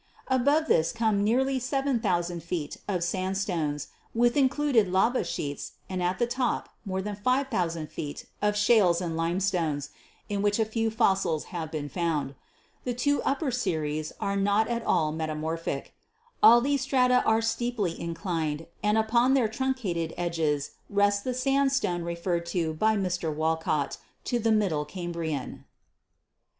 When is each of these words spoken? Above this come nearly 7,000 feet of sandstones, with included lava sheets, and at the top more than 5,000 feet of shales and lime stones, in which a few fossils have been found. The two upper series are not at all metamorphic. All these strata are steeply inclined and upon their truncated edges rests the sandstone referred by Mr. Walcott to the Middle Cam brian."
Above 0.29 0.65
this 0.65 0.91
come 0.91 1.23
nearly 1.23 1.59
7,000 1.59 2.41
feet 2.41 2.77
of 2.87 3.03
sandstones, 3.03 3.89
with 4.15 4.35
included 4.35 4.87
lava 4.87 5.23
sheets, 5.23 5.73
and 5.87 6.01
at 6.01 6.17
the 6.17 6.25
top 6.25 6.69
more 6.83 7.03
than 7.03 7.15
5,000 7.15 7.85
feet 7.87 8.25
of 8.41 8.57
shales 8.57 8.99
and 8.99 9.15
lime 9.15 9.39
stones, 9.39 9.91
in 10.27 10.41
which 10.41 10.57
a 10.57 10.65
few 10.65 10.89
fossils 10.89 11.43
have 11.53 11.69
been 11.69 11.87
found. 11.87 12.33
The 12.83 12.95
two 12.95 13.21
upper 13.21 13.51
series 13.51 14.11
are 14.19 14.35
not 14.35 14.67
at 14.67 14.83
all 14.83 15.11
metamorphic. 15.11 15.93
All 16.41 16.61
these 16.61 16.81
strata 16.81 17.23
are 17.23 17.39
steeply 17.39 18.01
inclined 18.01 18.65
and 18.81 18.97
upon 18.97 19.35
their 19.35 19.47
truncated 19.47 20.15
edges 20.17 20.71
rests 20.89 21.21
the 21.21 21.35
sandstone 21.35 22.01
referred 22.01 22.49
by 22.79 22.97
Mr. 22.97 23.31
Walcott 23.31 23.99
to 24.23 24.39
the 24.39 24.51
Middle 24.51 24.83
Cam 24.83 25.11
brian." 25.11 25.65